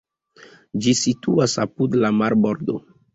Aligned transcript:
Ĝi 0.85 0.93
situas 1.01 1.53
apud 1.65 1.99
la 2.05 2.11
marbordo. 2.23 2.79